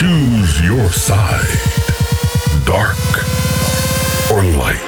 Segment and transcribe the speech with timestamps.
[0.00, 1.44] Choose your side.
[2.64, 2.96] Dark
[4.32, 4.80] or light.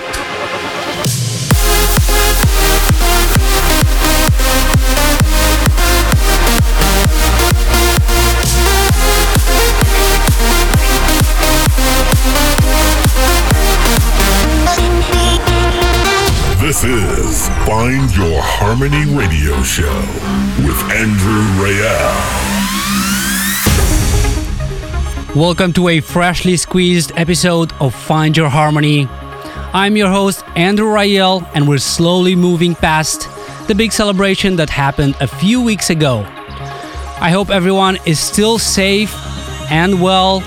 [16.59, 19.93] This is Find Your Harmony Radio Show
[20.65, 22.52] with Andrew Rayel.
[25.35, 29.09] Welcome to a freshly squeezed episode of Find Your Harmony.
[29.73, 33.31] I'm your host, Andrew Rayel, and we're slowly moving past
[33.67, 36.27] the big celebration that happened a few weeks ago.
[37.19, 39.15] I hope everyone is still safe
[39.71, 40.43] and well,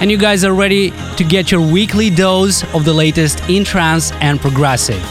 [0.00, 4.12] and you guys are ready to get your weekly dose of the latest in trance
[4.12, 5.04] and progressive.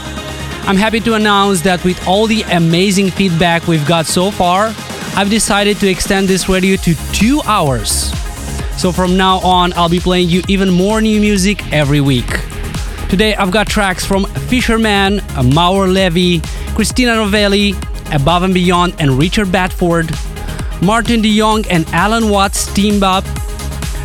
[0.66, 4.74] I'm happy to announce that with all the amazing feedback we've got so far,
[5.14, 8.12] I've decided to extend this radio to two hours.
[8.76, 12.28] So from now on, I'll be playing you even more new music every week.
[13.08, 15.18] Today, I've got tracks from Fisherman,
[15.54, 16.40] Maor Levy,
[16.74, 17.74] Christina Novelli,
[18.12, 20.10] Above and Beyond, and Richard Bedford,
[20.82, 23.24] Martin de Jong and Alan Watts teamed up,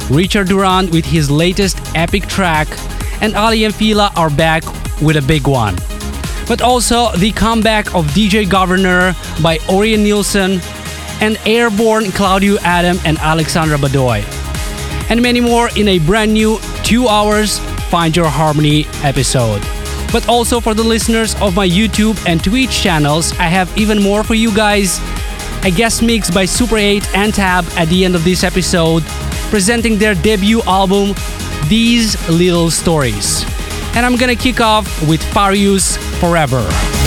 [0.09, 2.67] Richard Durand with his latest epic track,
[3.21, 4.63] and Aly and Fila are back
[5.01, 5.75] with a big one.
[6.47, 10.61] But also the comeback of DJ Governor by Ørjan Nilsen,
[11.21, 14.38] and Airborne Claudio Adam and Alexandra Badoi.
[15.09, 19.61] And many more in a brand new two hours Find Your Harmony episode.
[20.11, 24.23] But also for the listeners of my YouTube and Twitch channels, I have even more
[24.23, 24.99] for you guys.
[25.63, 29.03] A guest mix by Super 8 and Tab at the end of this episode,
[29.49, 31.15] presenting their debut album,
[31.67, 33.43] These Little Stories.
[33.95, 35.97] And I'm gonna kick off with Farius.
[36.19, 36.98] Forever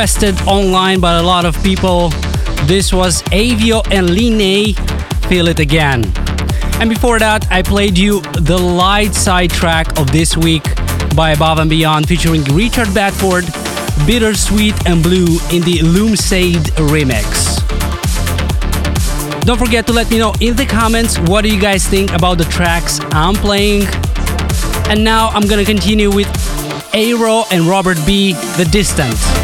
[0.00, 2.08] requested online by a lot of people.
[2.64, 4.72] This was Avio and Line,
[5.28, 6.10] Feel It Again.
[6.80, 10.64] And before that, I played you the light side track of this week
[11.14, 13.44] by Above and Beyond featuring Richard Bedford,
[14.06, 17.60] Bittersweet and Blue in the Loomsade remix.
[19.42, 22.38] Don't forget to let me know in the comments what do you guys think about
[22.38, 23.82] the tracks I'm playing.
[24.88, 26.28] And now I'm gonna continue with
[26.94, 28.32] Aero and Robert B.
[28.56, 29.39] The Distant.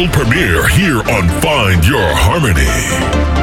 [0.00, 3.39] World premiere here on Find Your Harmony.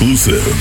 [0.00, 0.57] Exclusive.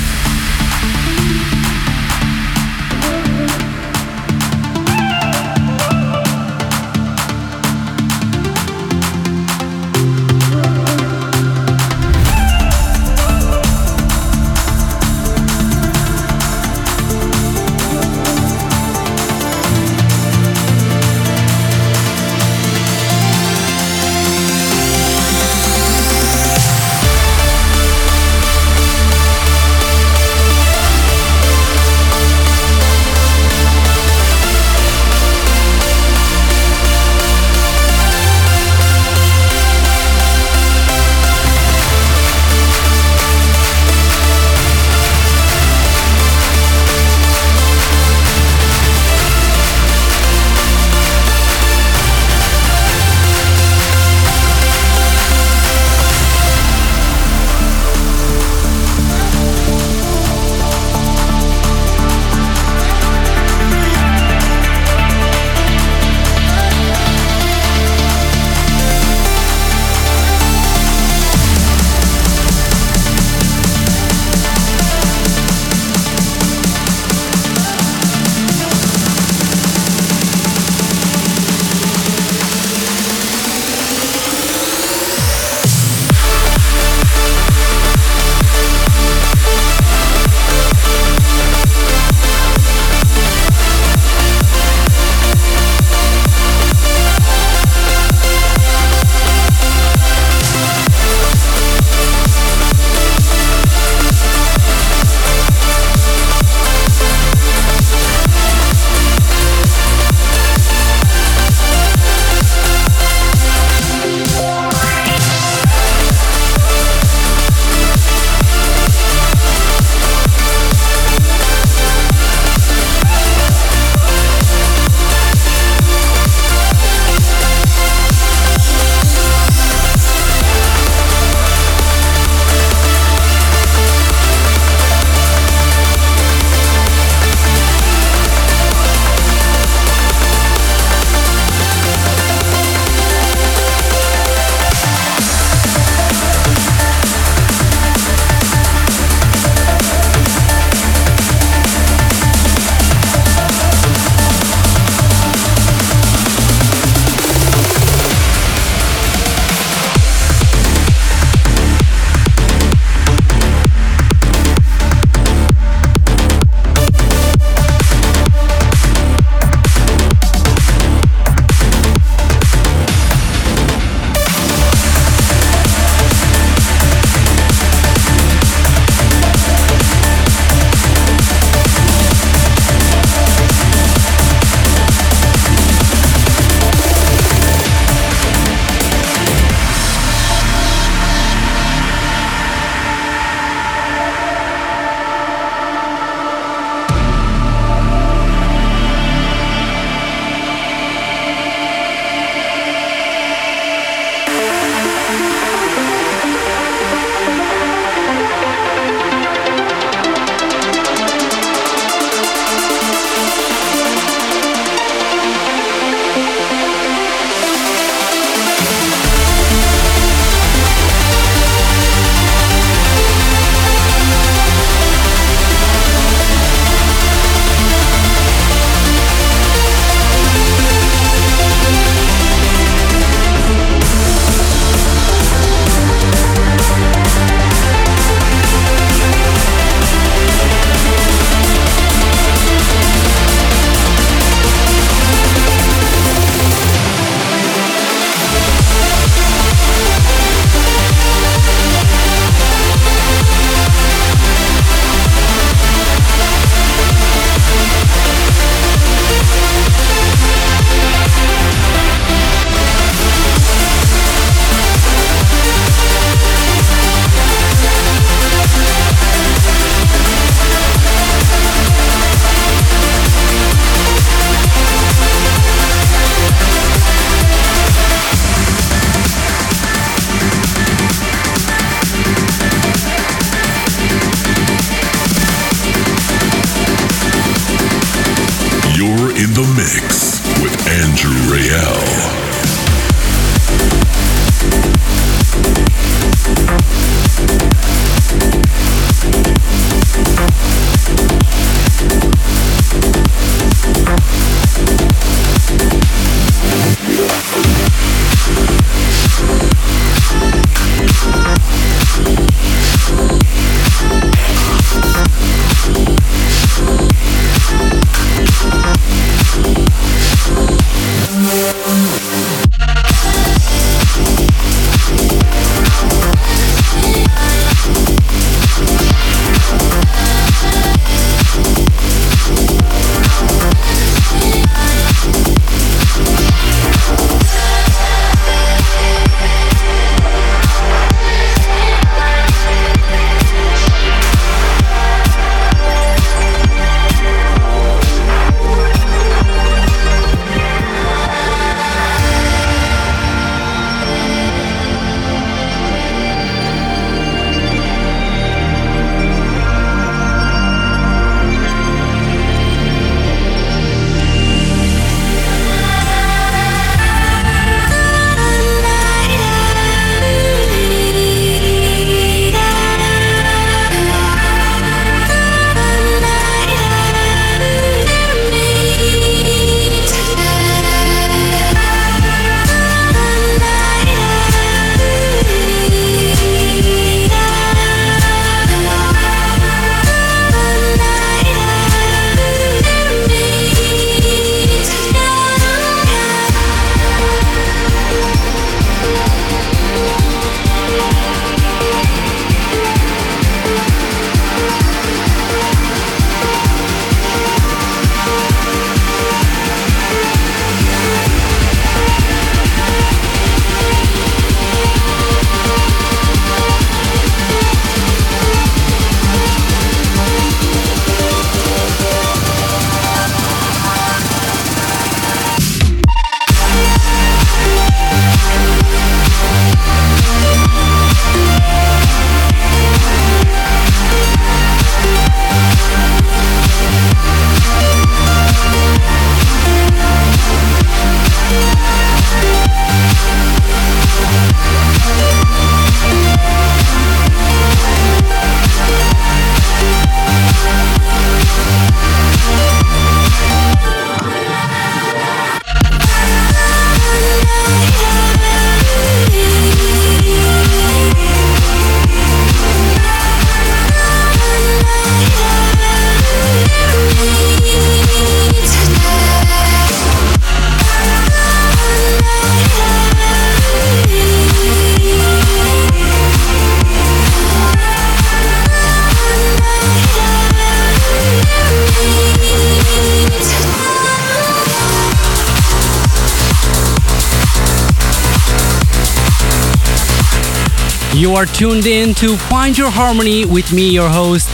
[491.18, 494.30] Are tuned in to Find Your Harmony with me, your host,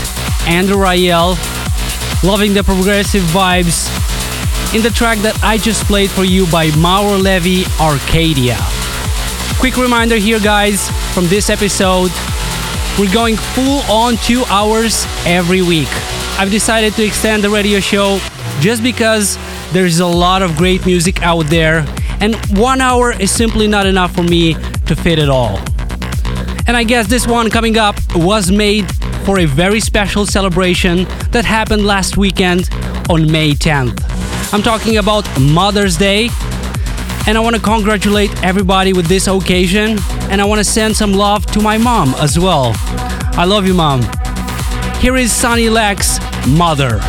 [0.45, 1.37] Andrew Rayel.
[2.25, 3.87] Loving the progressive vibes
[4.75, 8.57] in the track that I just played for you by Maor Levy, Arcadia.
[9.61, 12.11] Quick reminder here, guys, from this episode,
[12.99, 15.87] we're going full on two hours every week.
[16.37, 18.19] I've decided to extend the radio show
[18.59, 19.37] just because
[19.71, 21.85] there's a lot of great music out there,
[22.19, 25.61] and one hour is simply not enough for me to fit it all.
[26.65, 28.89] And I guess this one coming up was made
[29.25, 32.69] for a very special celebration that happened last weekend
[33.09, 34.01] on May 10th.
[34.53, 36.29] I'm talking about Mother's Day,
[37.27, 39.97] and I want to congratulate everybody with this occasion,
[40.29, 42.71] and I want to send some love to my mom as well.
[43.35, 44.01] I love you, mom.
[44.99, 46.99] Here is Sunny Lax, Mother.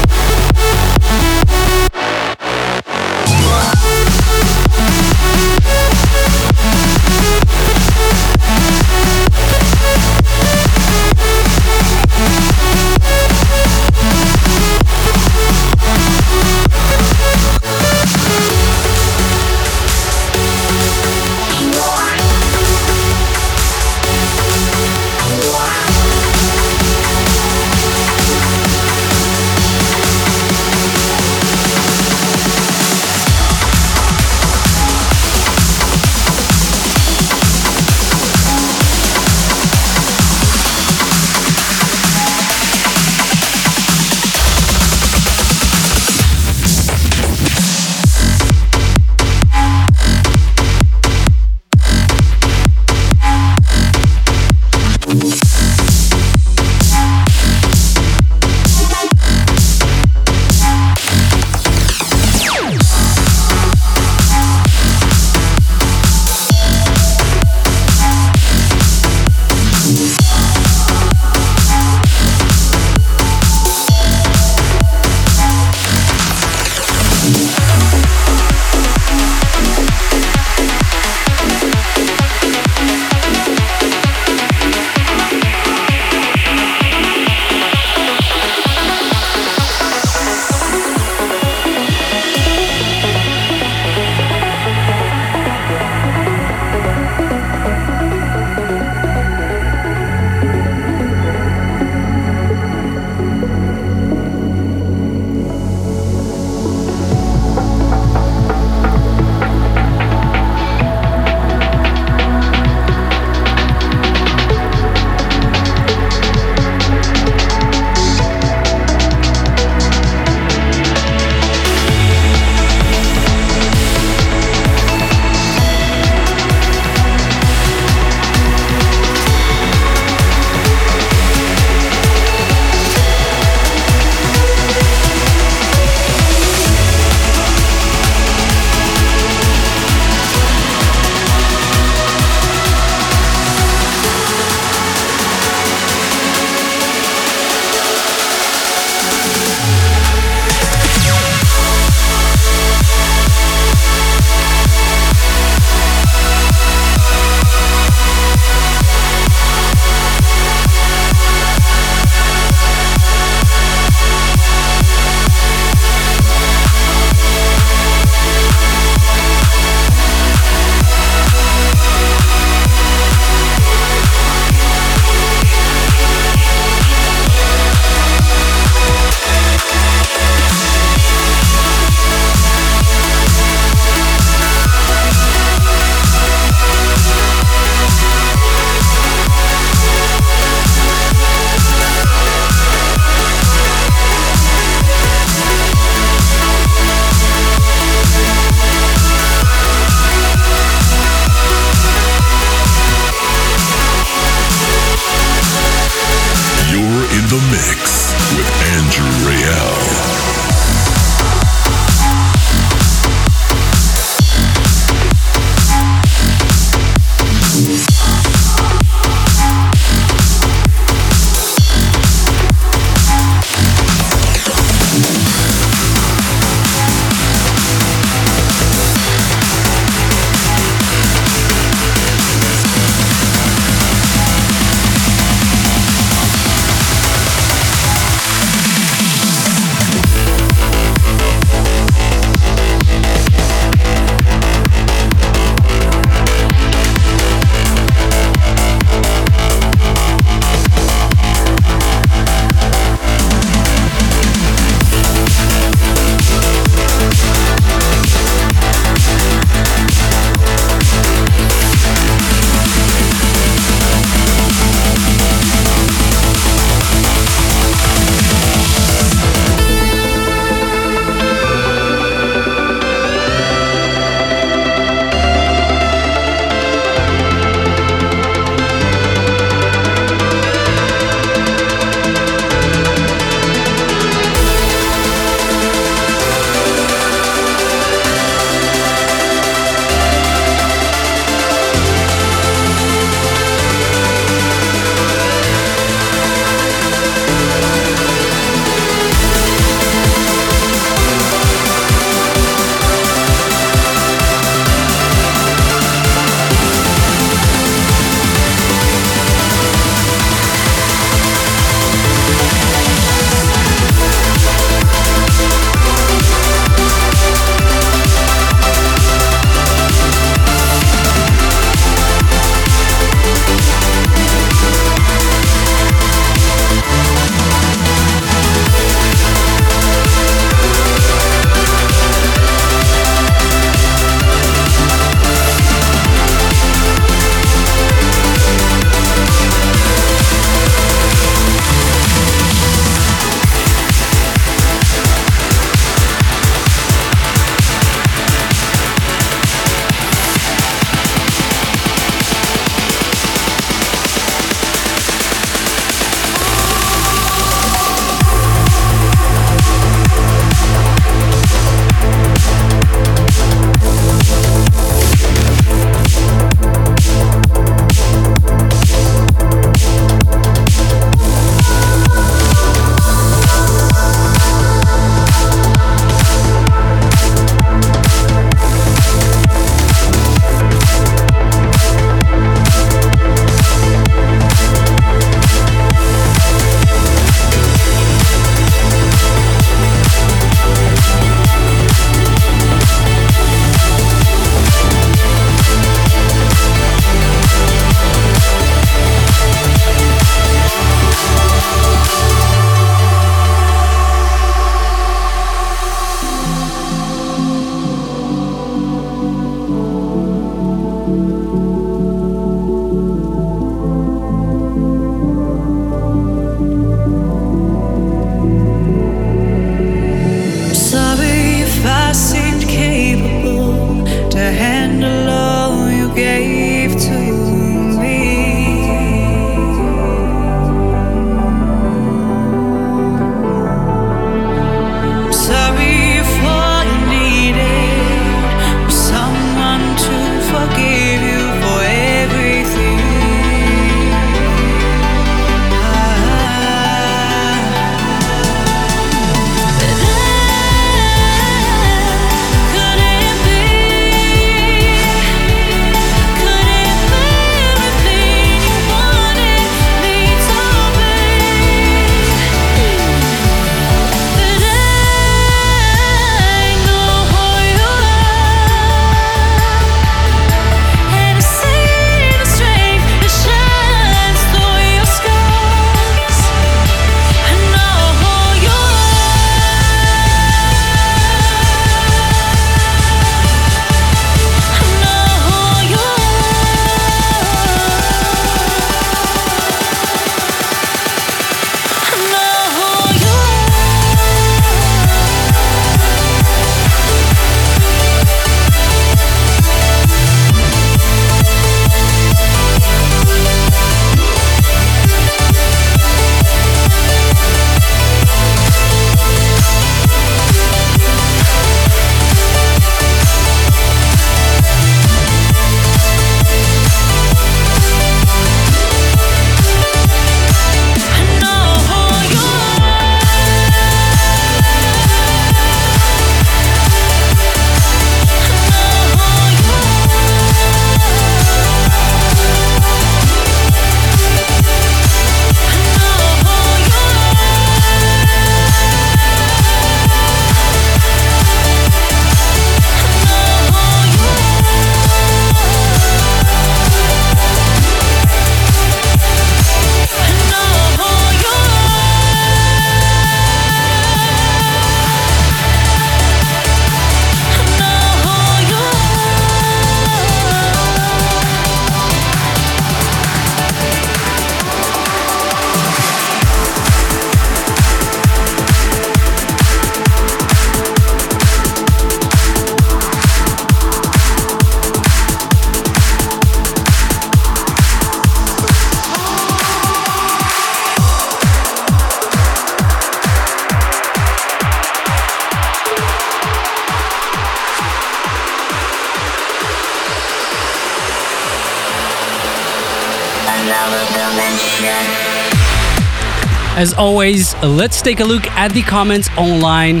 [596.84, 600.00] As always, let's take a look at the comments online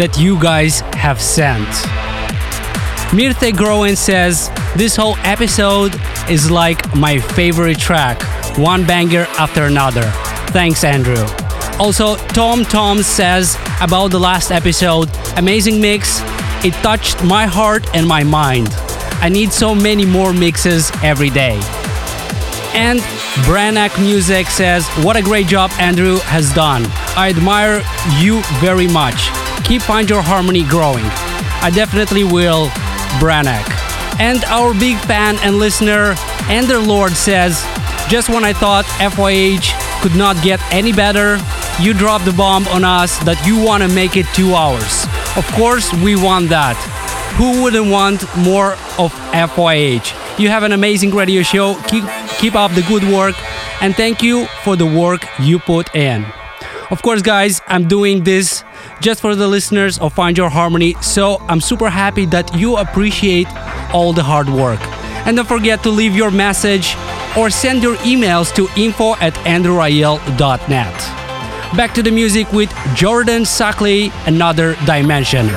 [0.00, 1.68] that you guys have sent.
[3.14, 5.94] Mirte Groen says, This whole episode
[6.28, 8.20] is like my favorite track,
[8.58, 10.10] one banger after another.
[10.50, 11.24] Thanks, Andrew.
[11.78, 16.20] Also, Tom Tom says about the last episode, amazing mix.
[16.64, 18.70] It touched my heart and my mind.
[19.22, 21.60] I need so many more mixes every day.
[22.74, 22.98] And
[23.42, 26.86] Branagh Music says, What a great job Andrew has done.
[27.16, 27.82] I admire
[28.20, 29.28] you very much.
[29.64, 31.04] Keep Find Your Harmony growing.
[31.60, 32.68] I definitely will,
[33.18, 33.68] Branagh.
[34.20, 36.14] And our big fan and listener,
[36.48, 37.60] Ender Lord says,
[38.08, 41.36] Just when I thought FYH could not get any better,
[41.80, 45.06] you dropped the bomb on us that you want to make it two hours.
[45.36, 46.76] Of course, we want that.
[47.36, 50.38] Who wouldn't want more of FYH?
[50.38, 51.74] You have an amazing radio show.
[51.88, 52.04] Keep
[52.38, 53.34] keep up the good work
[53.82, 56.24] and thank you for the work you put in.
[56.90, 58.62] Of course, guys, I'm doing this
[59.00, 63.48] just for the listeners of Find Your Harmony, so I'm super happy that you appreciate
[63.92, 64.80] all the hard work.
[65.26, 66.94] And don't forget to leave your message
[67.36, 70.94] or send your emails to info at andrewrayel.net.
[71.76, 75.48] Back to the music with Jordan Suckley, Another Dimension.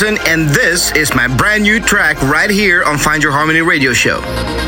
[0.00, 4.61] And this is my brand new track right here on Find Your Harmony radio show.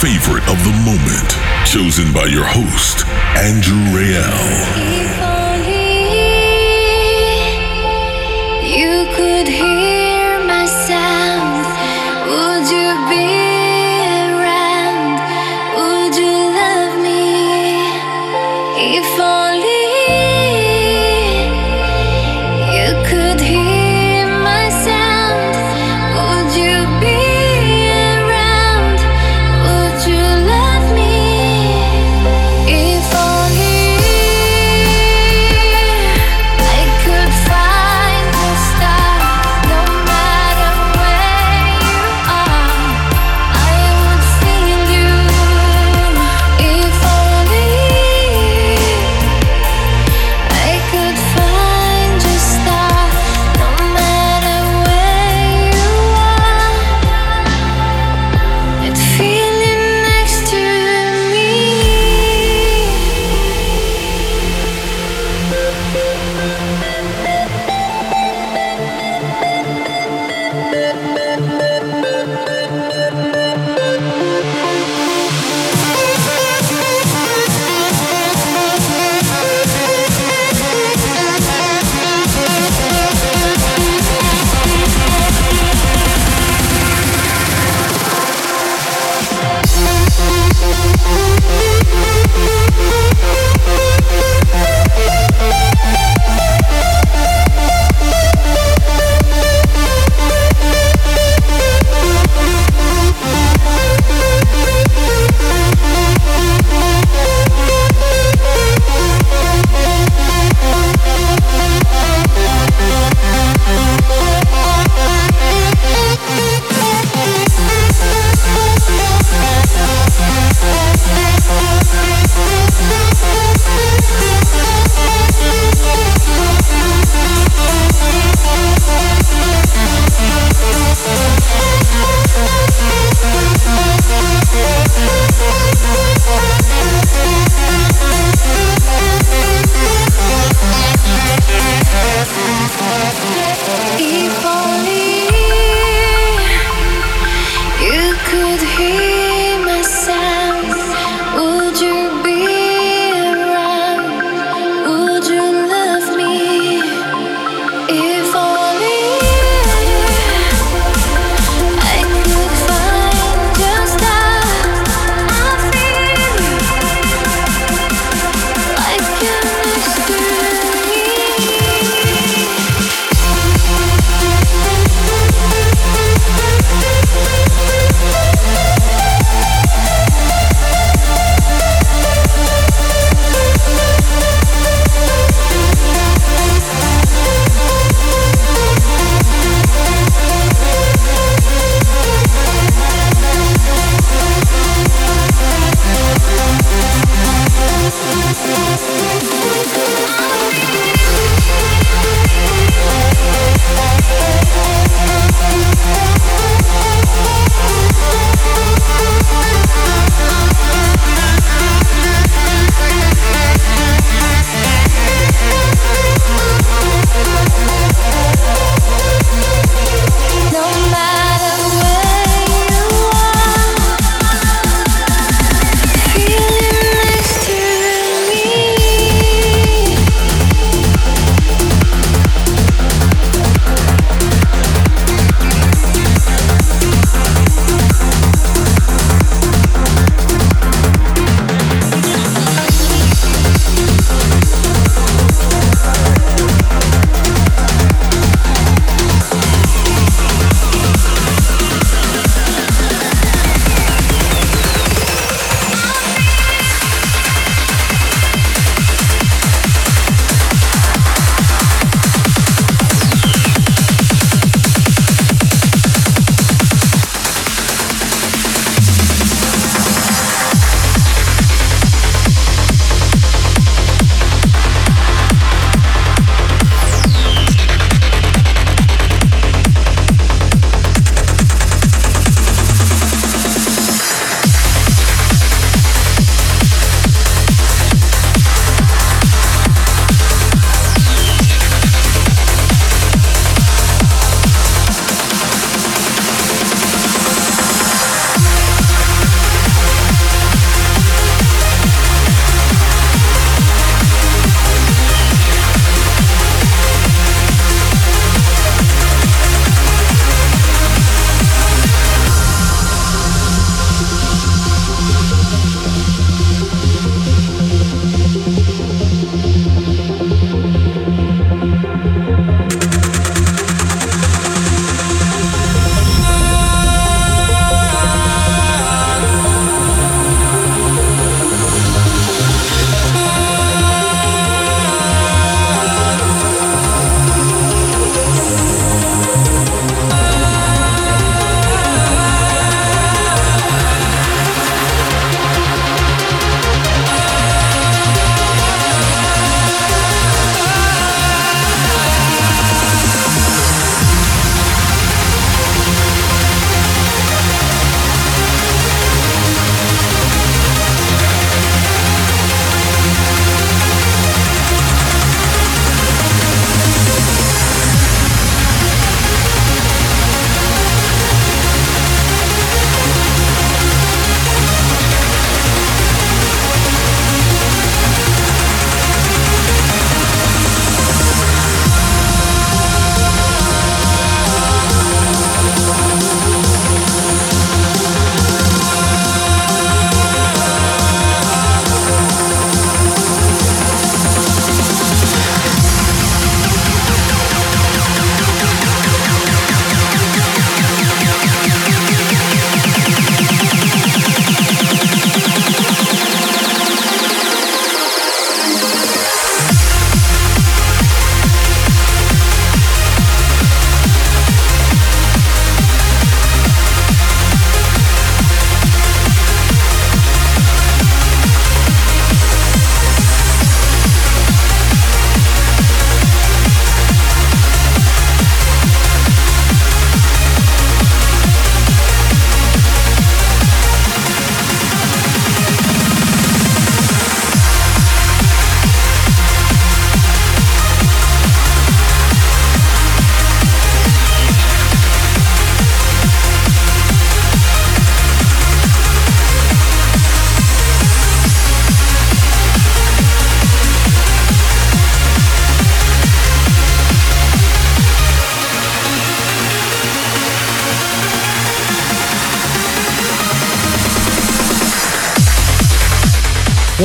[0.00, 1.34] favorite of the moment,
[1.66, 3.04] chosen by your host,
[3.36, 5.18] Andrew Rayel.
[8.62, 10.07] you could hear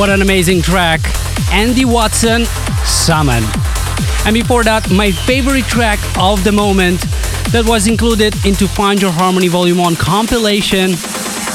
[0.04, 1.00] What an amazing track.
[1.50, 2.44] Andy Watson,
[2.84, 3.42] Summon.
[4.26, 7.00] And before that, my favorite track of the moment
[7.52, 10.92] that was included into Find Your Harmony Volume 1 compilation,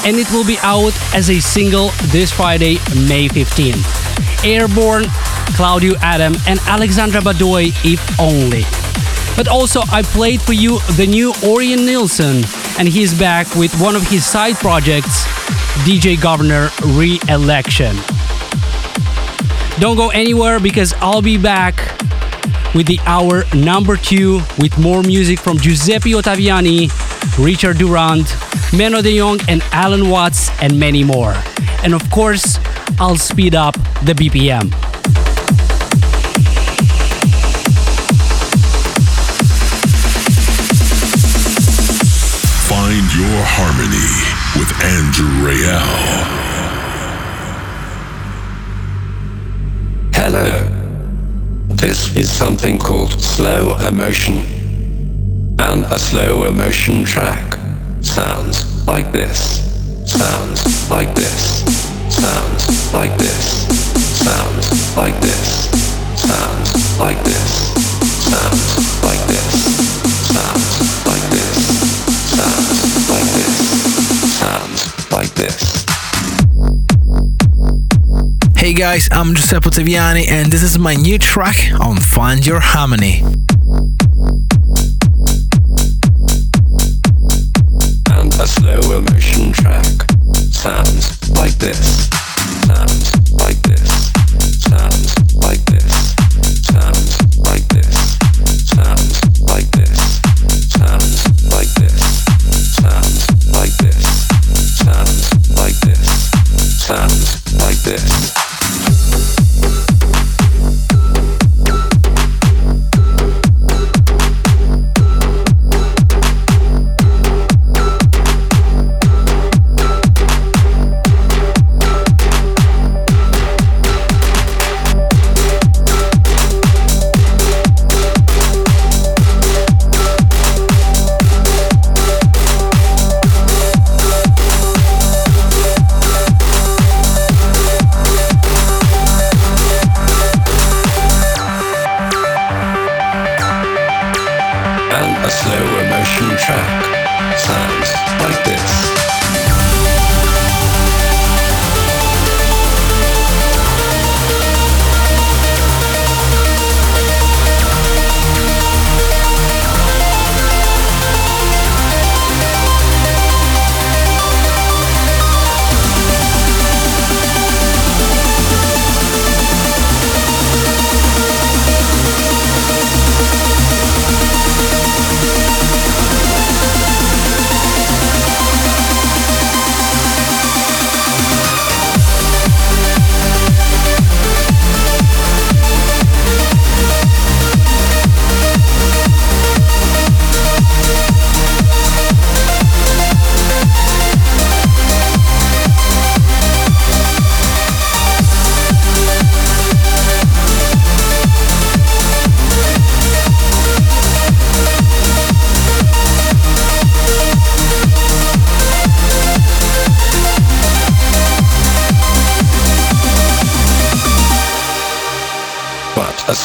[0.03, 3.85] and it will be out as a single this Friday, May 15th.
[4.43, 5.05] Airborne,
[5.53, 8.63] Claudio Adam, and Alexandra Badoi, If Only.
[9.35, 12.43] But also, I played for you the new Ørjan Nilsen,
[12.79, 15.25] and he's back with one of his side projects,
[15.85, 17.95] DJ Governor Re Election.
[19.79, 21.77] Don't go anywhere because I'll be back
[22.75, 26.89] with the hour number two with more music from Giuseppe Ottaviani,
[27.43, 28.25] Richard Durand,
[28.71, 31.33] Menno de Jong, and Allen Watts, and many more.
[31.81, 32.59] And of course,
[32.99, 34.69] I'll speed up the BPM.
[42.67, 46.48] Find your harmony with Andrew Rayel.
[51.79, 54.39] This is something called slow emotion.
[55.59, 57.57] And a slow emotion track
[58.01, 59.63] sounds like this.
[60.05, 61.63] Sounds like this.
[62.13, 63.65] Sounds like this.
[64.19, 65.69] Sounds like this.
[66.19, 67.71] Sounds like this.
[68.27, 69.47] Sounds like this.
[70.27, 71.55] Sounds like this.
[72.35, 74.37] Sounds like this.
[74.37, 74.78] Sounds
[78.79, 83.21] guys, I'm Giuseppe Ottaviani and this is my new track on Find Your Harmony.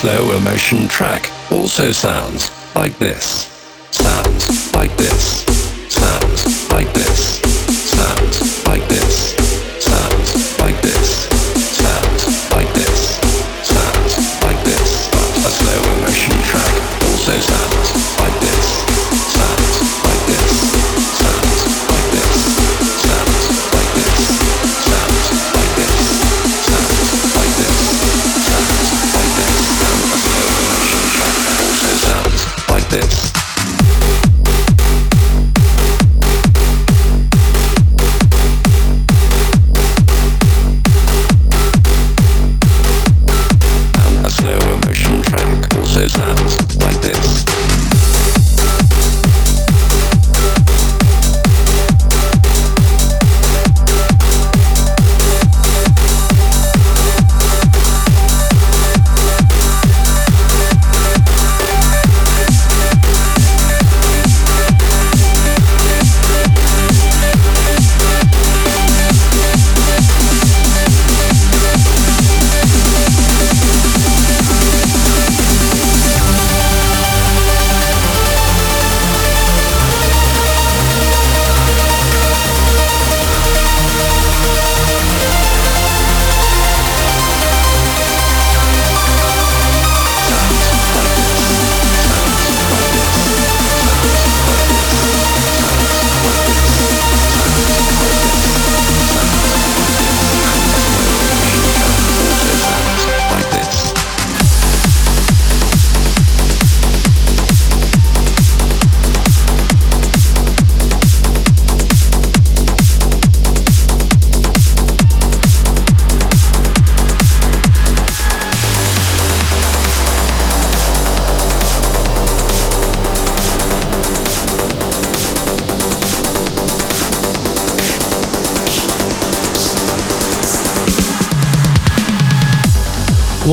[0.04, 3.46] Slow emotion track also sounds like this.
[3.90, 5.46] Sounds like this.
[5.90, 7.03] Sounds like this.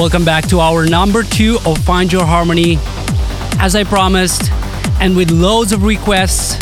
[0.01, 2.77] Welcome back to our number two of Find Your Harmony.
[3.59, 4.51] As I promised,
[4.99, 6.59] and with loads of requests,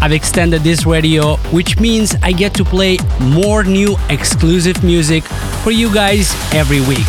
[0.00, 5.24] I've extended this radio, which means I get to play more new exclusive music
[5.64, 7.08] for you guys every week.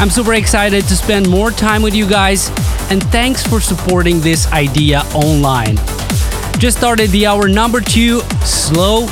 [0.00, 2.48] I'm super excited to spend more time with you guys,
[2.90, 5.76] and thanks for supporting this idea online.
[6.58, 9.06] Just started the hour number two, slow,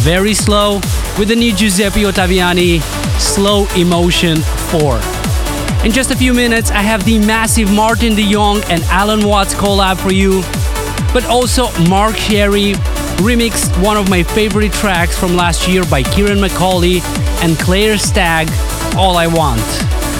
[0.00, 0.80] very slow,
[1.20, 2.80] with the new Giuseppe Ottaviani
[3.20, 4.38] Slow Emotion
[4.72, 4.96] 4.
[5.84, 9.52] In just a few minutes, I have the massive Maarten de Jong and Allen Watts
[9.52, 10.40] collab for you,
[11.12, 12.72] but also Mark Sherry
[13.20, 17.02] remixed one of my favorite tracks from last year by Ciaran McAuley
[17.44, 18.48] and Claire Stagg,
[18.96, 19.60] All I Want.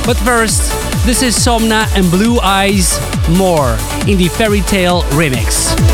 [0.04, 0.70] But first,
[1.06, 2.98] this is Somna and Blue Eyes
[3.30, 5.91] More in the Fairy Tale remix.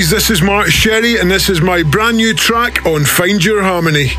[0.00, 3.62] guys, this is Mark Sherry, and this is my brand new track on Find Your
[3.62, 4.12] Harmony.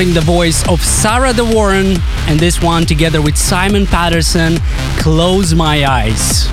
[0.00, 4.56] Loving the voice of Sarah De Warren, and this one together with Simon Patterson,
[4.96, 6.48] Close My Eyes.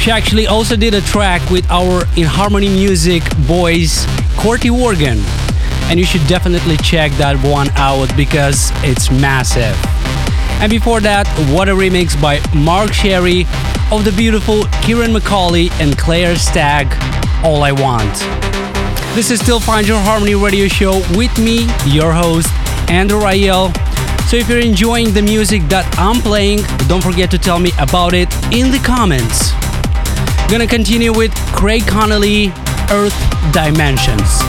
[0.00, 4.04] She actually also did a track with our In Harmony Music boys,
[4.36, 5.20] Corti Organ,
[5.84, 9.76] and you should definitely check that one out because it's massive.
[10.60, 13.42] And before that, what a remix by Mark Sherry
[13.92, 16.88] of the beautiful Ciaran McAuley and Claire Stagg,
[17.44, 18.45] All I Want.
[19.16, 22.48] This is still Find Your Harmony radio show with me, your host,
[22.90, 23.74] Andrew Rayel.
[24.28, 28.12] So if you're enjoying the music that I'm playing, don't forget to tell me about
[28.12, 29.52] it in the comments.
[30.50, 32.48] Gonna continue with Craig Connelly,
[32.90, 33.16] Earth
[33.54, 34.45] Dimensions.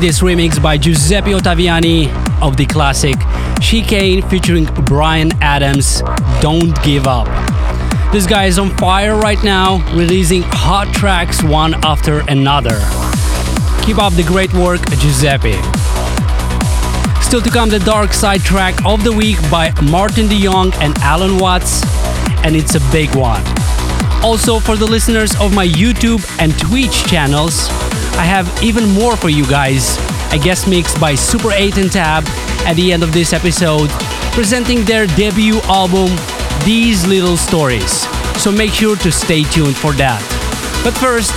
[0.00, 2.12] This remix by Giuseppe Ottaviani
[2.42, 3.16] of the classic
[3.60, 6.02] Chicane featuring Bryan Adams,
[6.40, 7.26] Don't Give Up.
[8.12, 12.78] This guy is on fire right now, releasing hot tracks one after another.
[13.84, 15.54] Keep up the great work, Giuseppe.
[17.22, 20.96] Still to come, the Dark Side track of the week by Maarten de Jong and
[20.98, 21.82] Allen Watts,
[22.44, 23.42] and it's a big one.
[24.22, 27.68] Also, for the listeners of my YouTube and Twitch channels,
[28.18, 29.98] I have even more for you guys.
[30.32, 32.24] A guest mix by Super 8 and Tab
[32.66, 33.90] at the end of this episode,
[34.32, 36.08] presenting their debut album,
[36.64, 38.06] These Little Stories.
[38.40, 40.20] So make sure to stay tuned for that.
[40.82, 41.34] But first,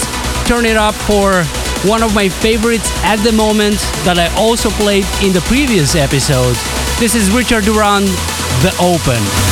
[0.47, 1.43] turn it up for
[1.88, 6.56] one of my favorites at the moment that I also played in the previous episode.
[6.99, 8.07] This is Richard Durand,
[8.64, 9.49] The Open.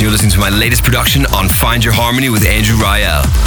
[0.00, 3.37] You're listening to my latest production on Find Your Harmony with Andrew Rayel.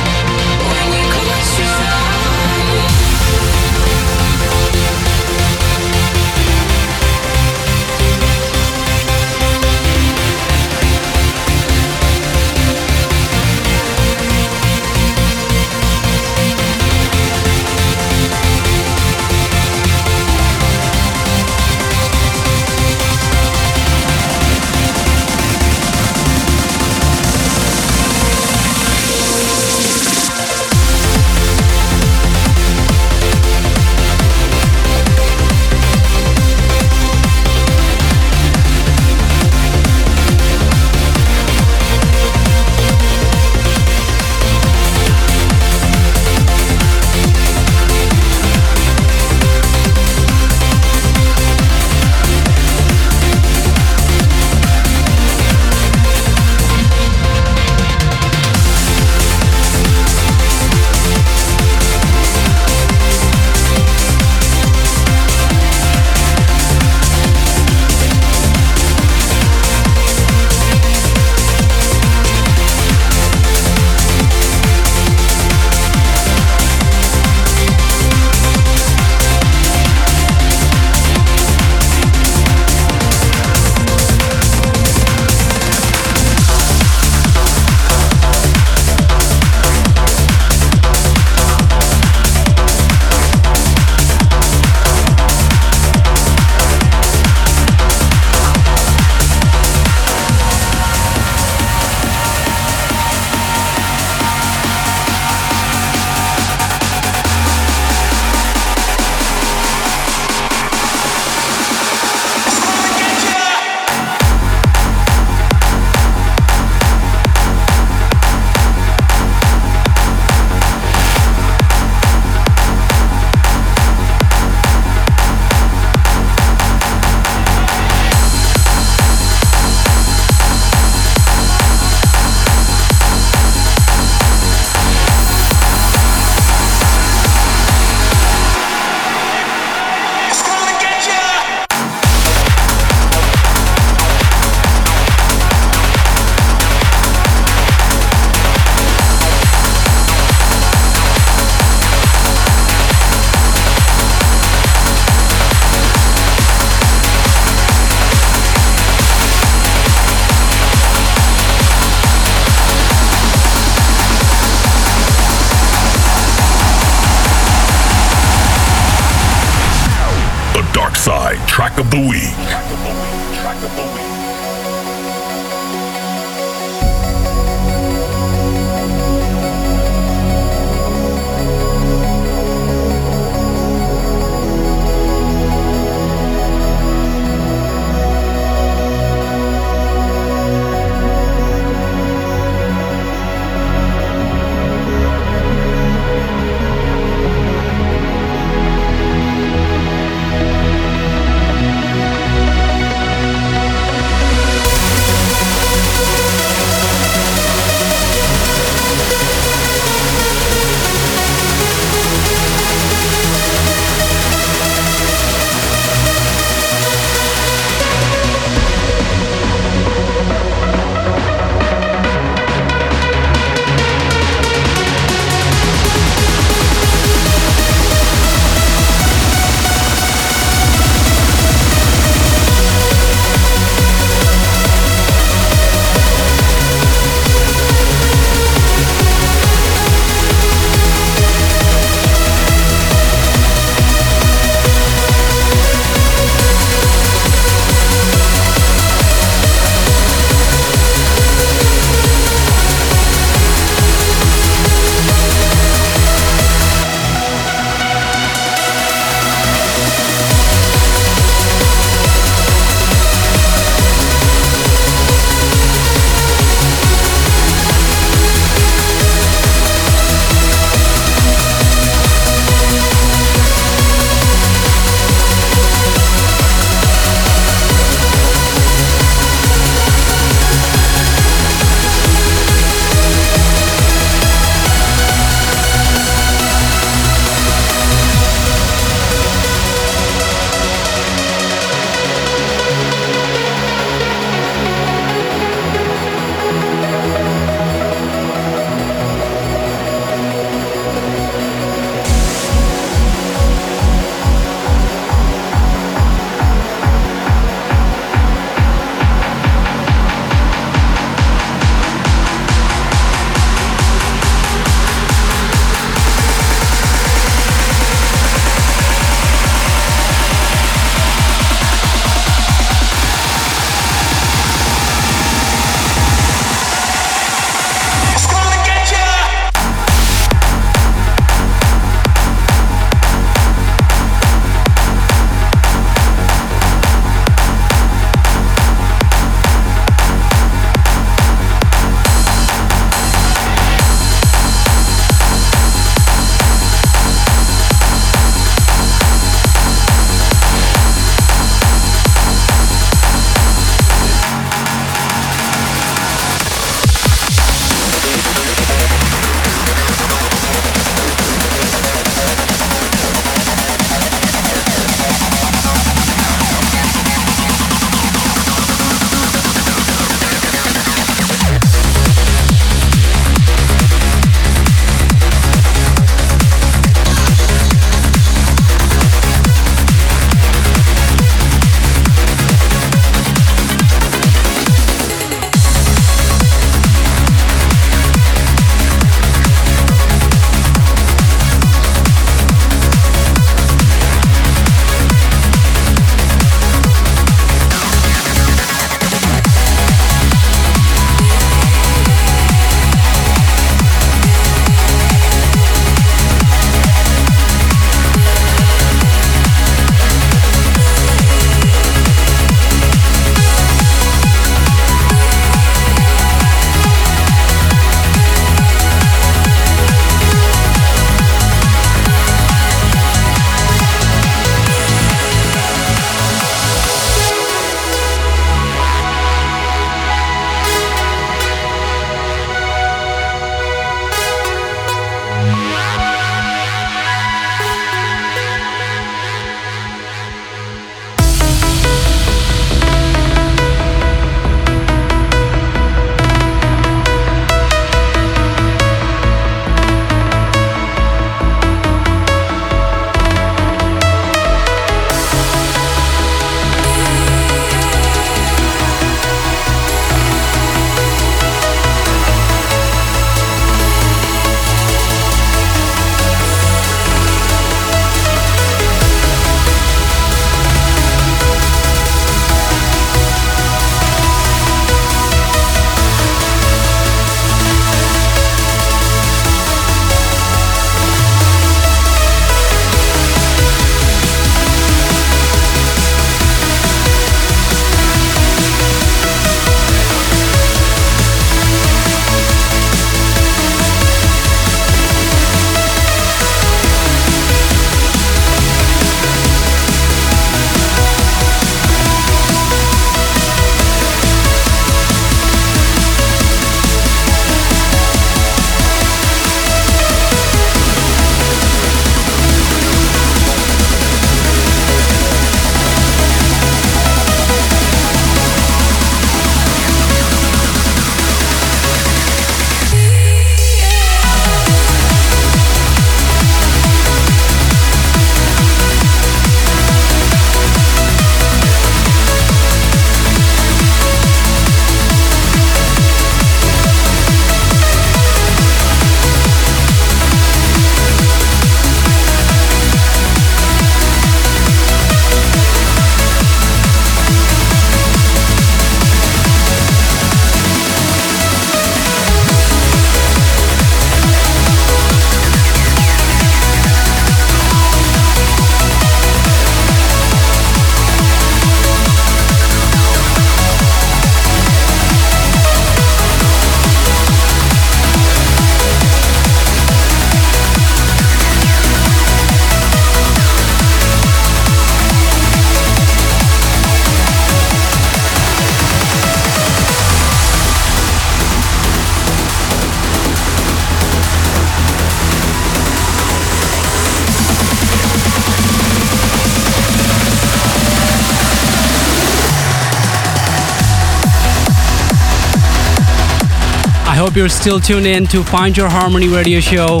[597.38, 600.00] You're still tuned in to Find Your Harmony radio show.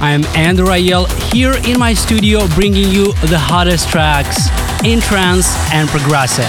[0.00, 4.48] I am Andrew Rayel here in my studio bringing you the hottest tracks
[4.82, 6.48] in trance and progressive.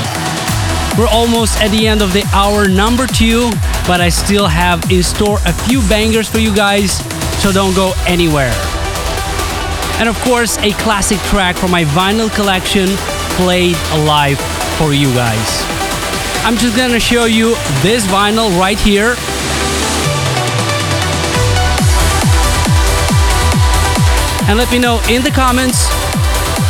[0.97, 3.51] We're almost at the end of the hour number two,
[3.85, 6.95] but I still have in store a few bangers for you guys,
[7.43, 8.55] so don't go anywhere.
[9.99, 12.87] And of course, a classic track from my vinyl collection
[13.35, 13.75] played
[14.07, 14.39] live
[14.77, 15.75] for you guys.
[16.45, 19.17] I'm just gonna show you this vinyl right here.
[24.47, 25.87] And let me know in the comments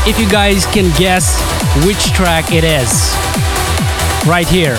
[0.07, 1.39] if you guys can guess
[1.85, 3.13] which track it is
[4.25, 4.75] right here.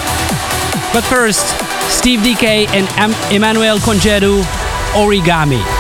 [0.93, 1.47] But first,
[1.93, 4.43] Steve Dekay and Em- Emanuele Congeddu,
[4.94, 5.76] Origami.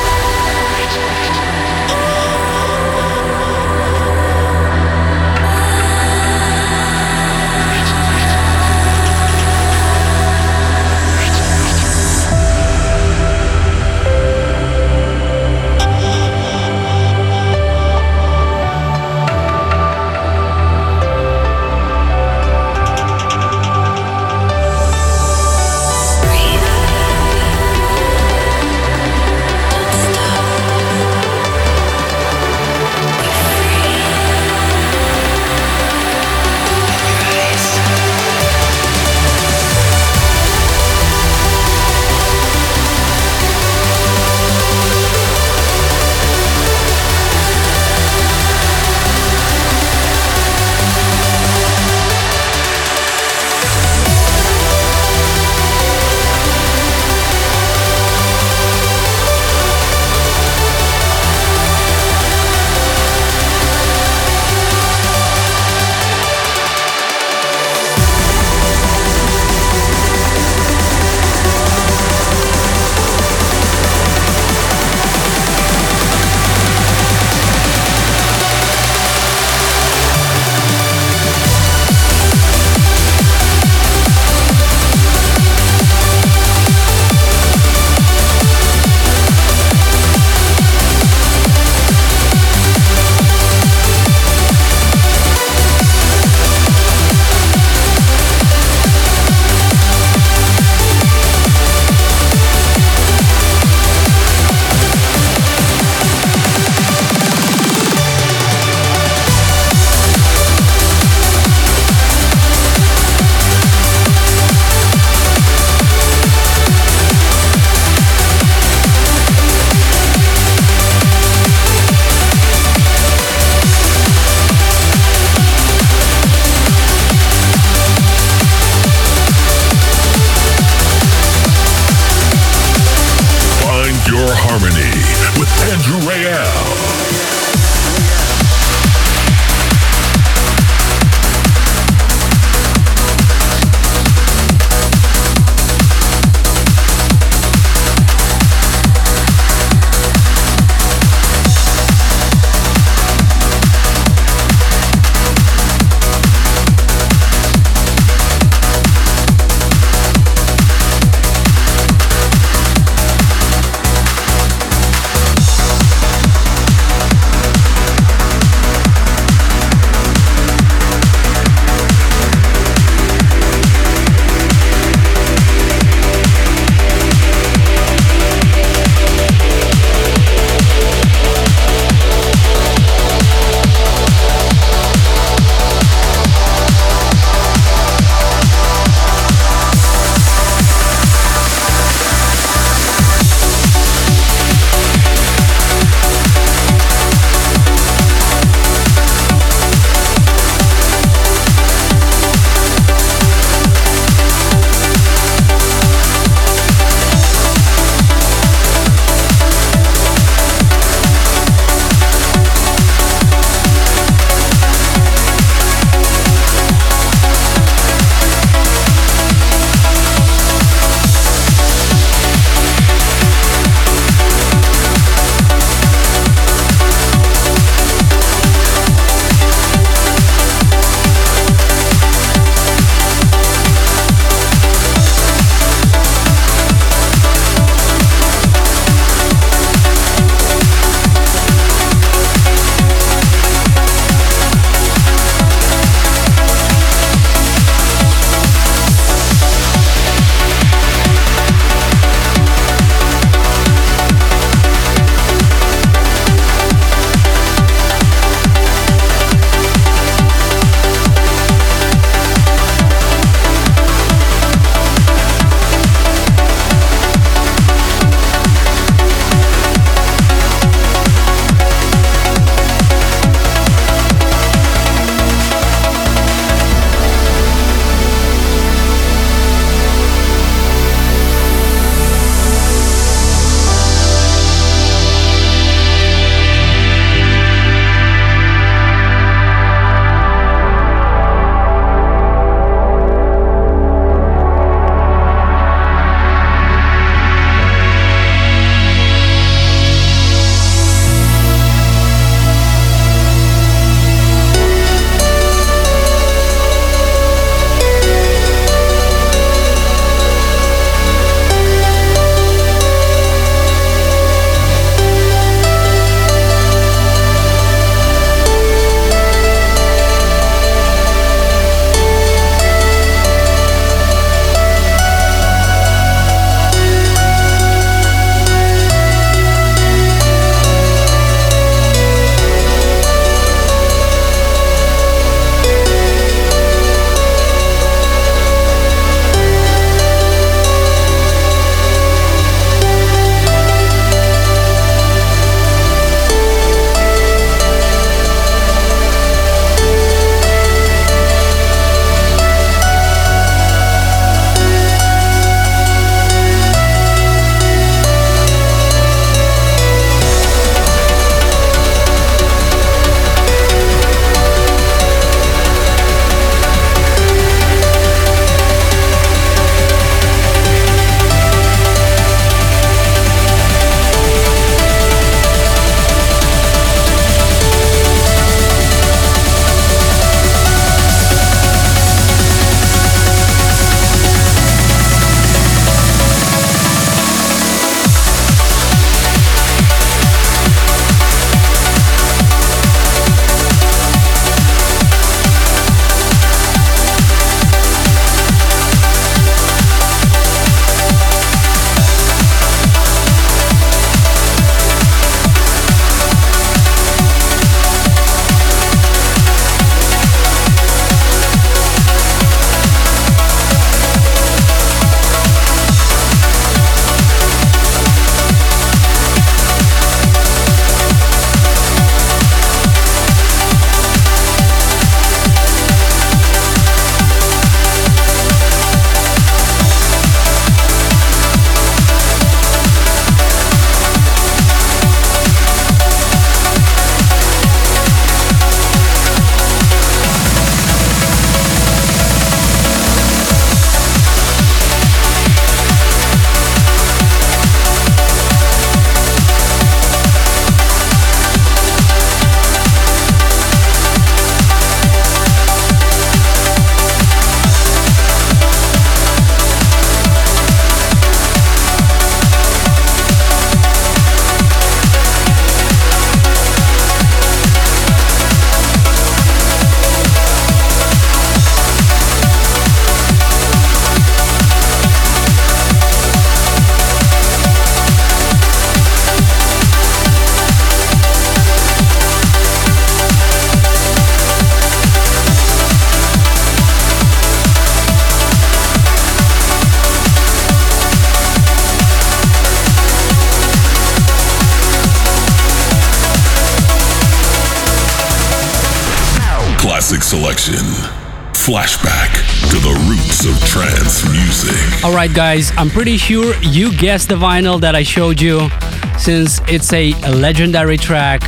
[505.26, 508.70] Alright, guys, I'm pretty sure you guessed the vinyl that I showed you
[509.18, 511.42] since it's a legendary track.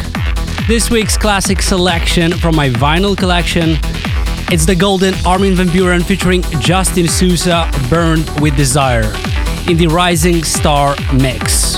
[0.66, 3.76] This week's classic selection from my vinyl collection
[4.50, 9.14] it's the golden Armin van Buuren featuring Justine Suissa, Burned with Desire,
[9.70, 11.76] in the Rising Star mix.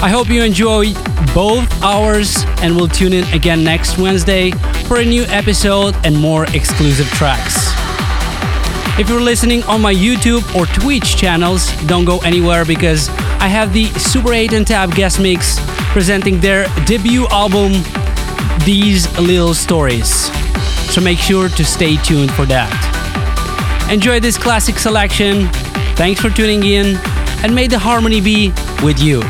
[0.00, 0.94] I hope you enjoyed
[1.34, 4.52] both hours and we will tune in again next Wednesday
[4.86, 7.65] for a new episode and more exclusive tracks.
[8.98, 13.08] If you're listening on my YouTube or Twitch channels, don't go anywhere because
[13.40, 15.58] I have the Super 8 and Tab guest mix
[15.92, 17.72] presenting their debut album,
[18.64, 20.30] These Little Stories
[20.96, 22.72] so make sure to stay tuned for that.
[23.90, 25.48] Enjoy this classic selection.
[25.94, 26.96] Thanks for tuning in,
[27.44, 28.48] and may the harmony be
[28.82, 29.20] with you.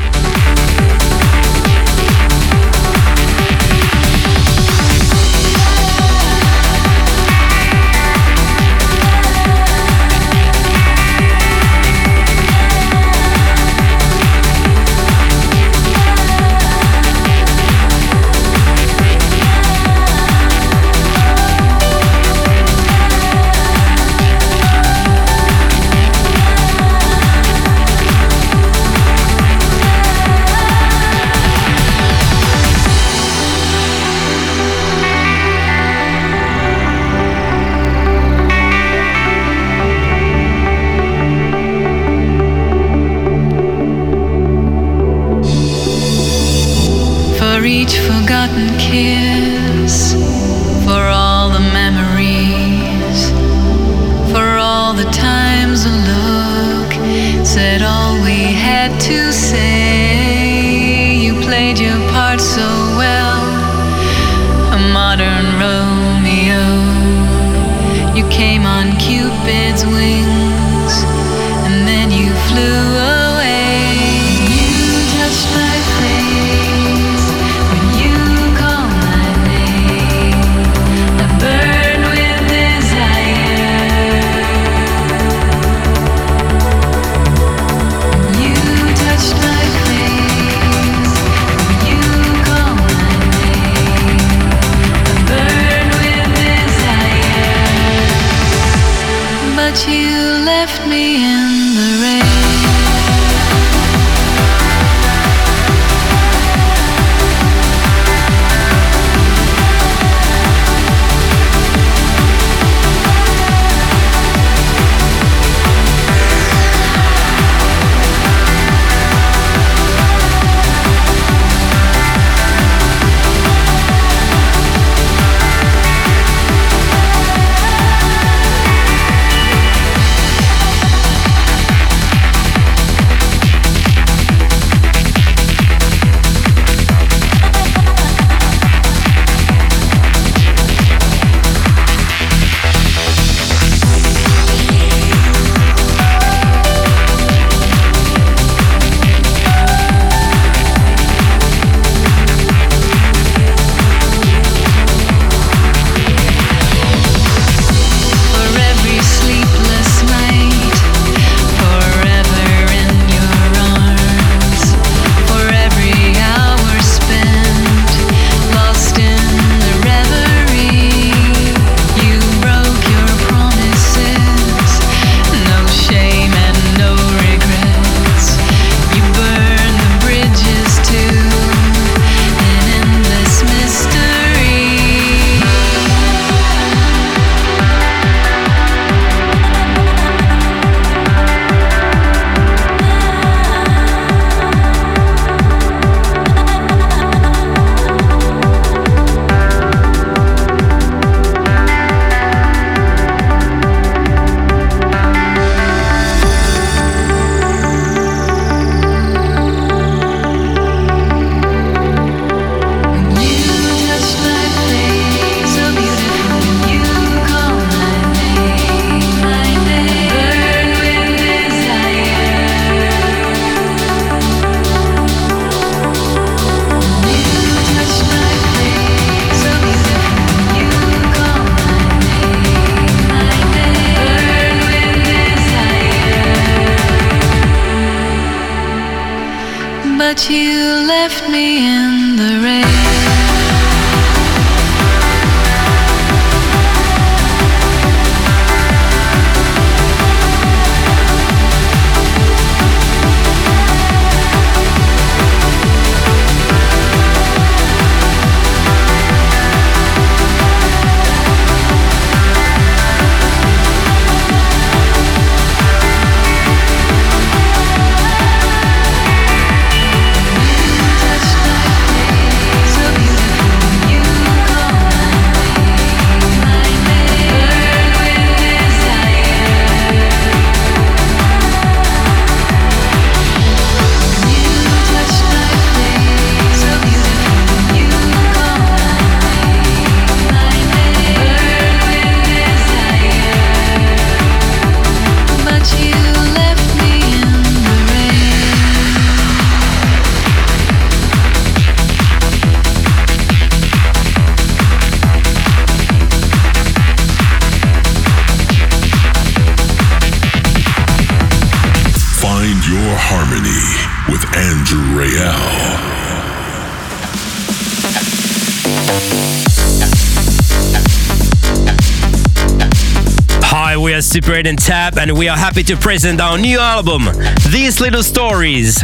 [324.16, 326.58] Hi, we are Super 8 and Tab, and we are happy to present our new
[326.58, 327.02] album,
[327.50, 328.82] These Little Stories,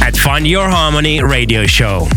[0.00, 2.08] at Find Your Harmony radio show.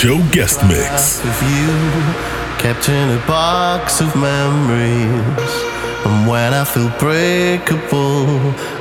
[0.00, 1.20] Show guest mix.
[1.22, 1.76] Of you
[2.56, 5.52] kept in a box of memories,
[6.06, 8.24] and when I feel breakable,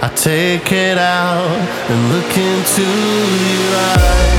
[0.01, 1.59] I take it out
[1.89, 2.83] and look into
[3.51, 4.38] your eyes.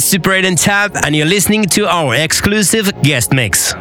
[0.00, 3.75] Super 8 and Tab, and you're listening to our exclusive guest mix.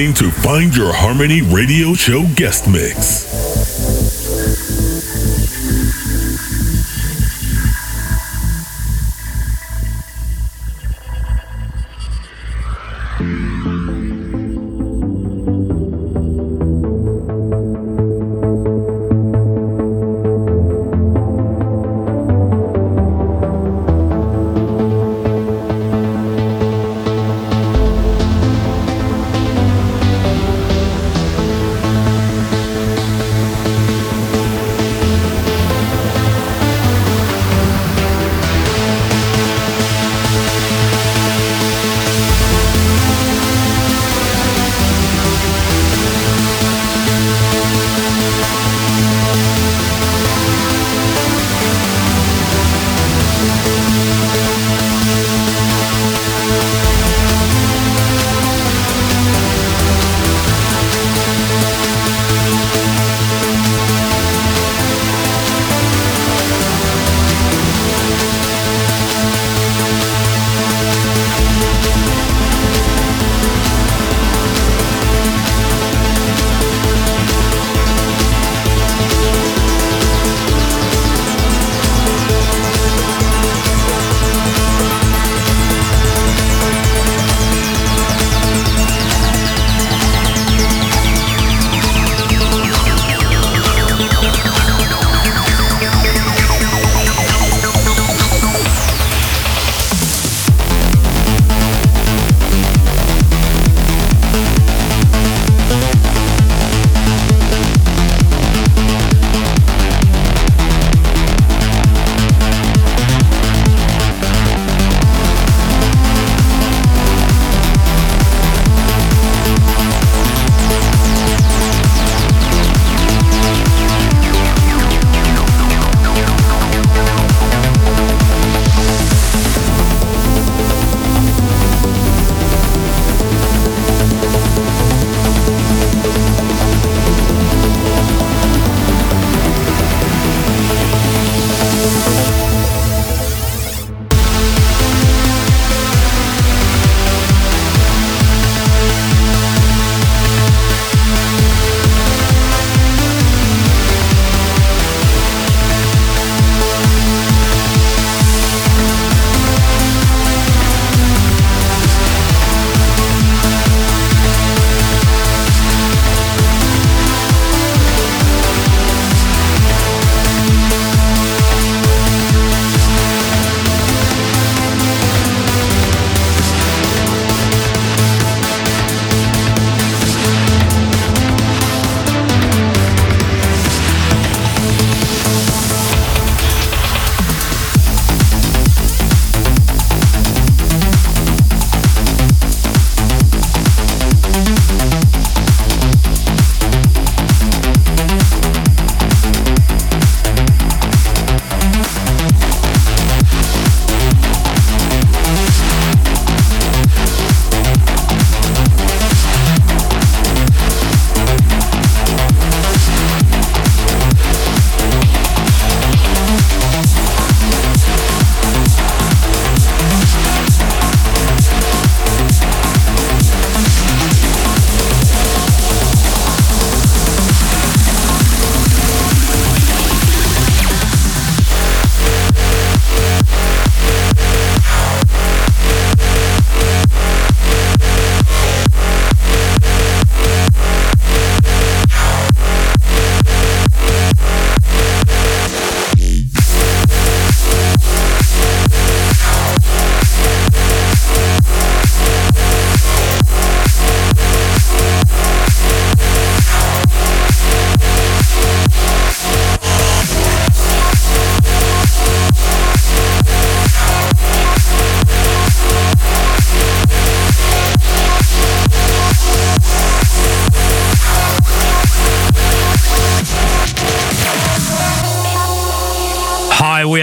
[0.00, 3.29] Listening to Find Your Harmony Radio Show guest mix.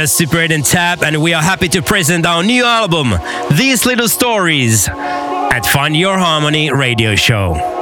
[0.08, 3.14] We Super 8 and Tab, and we are happy to present our new album,
[3.52, 7.77] These Little Stories, at Find Your Harmony radio show.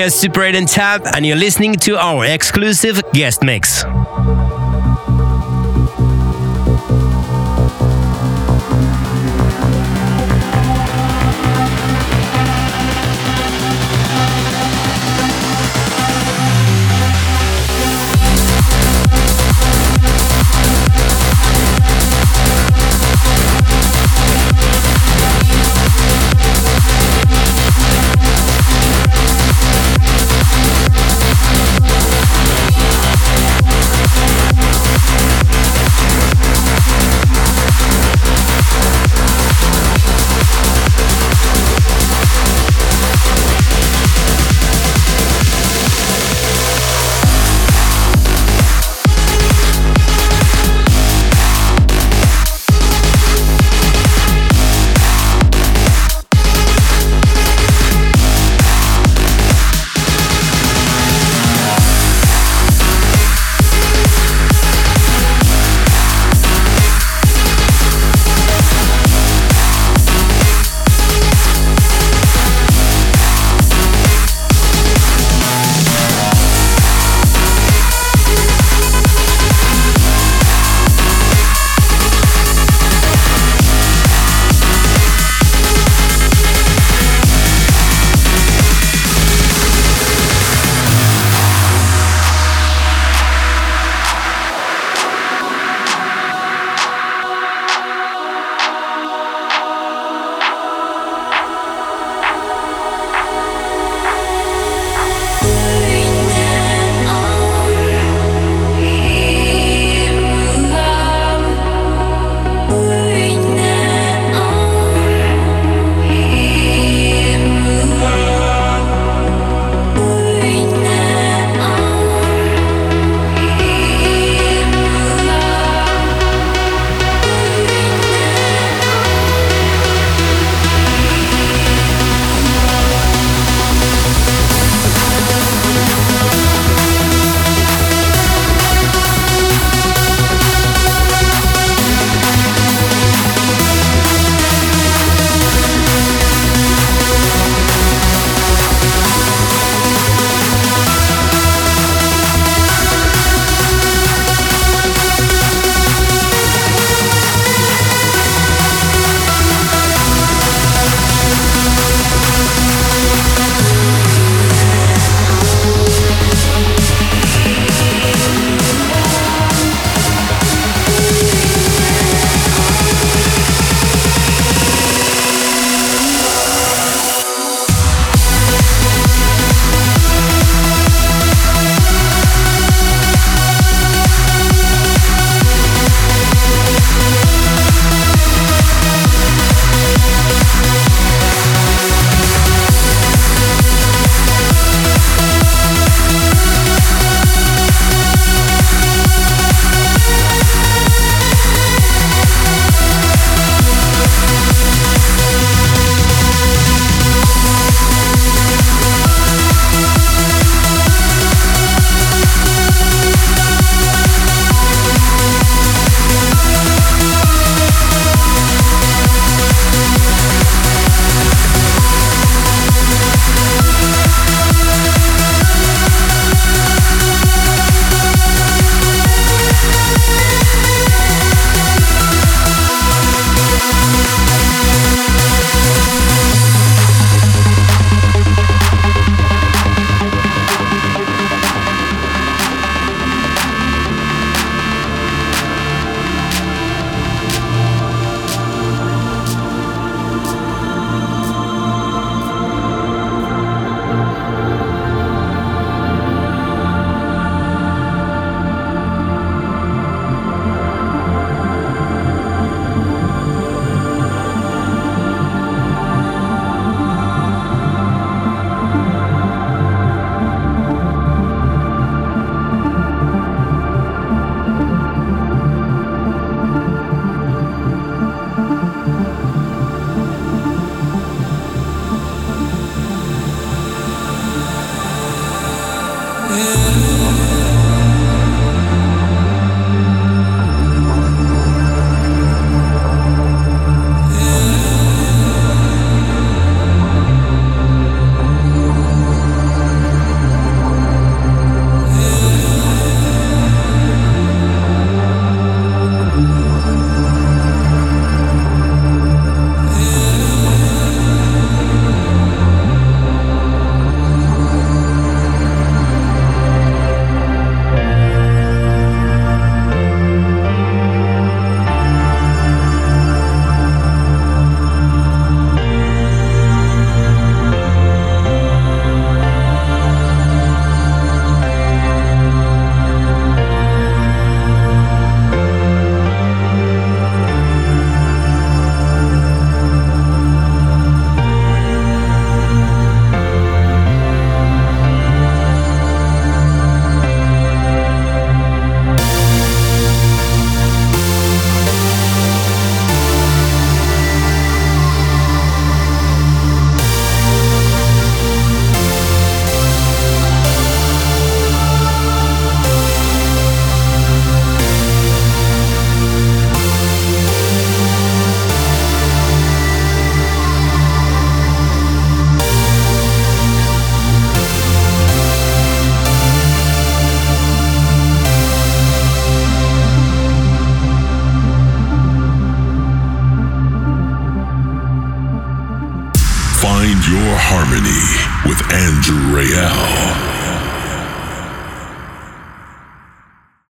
[0.00, 3.84] We are Super 8 and Tab, and you're listening to our exclusive guest mix.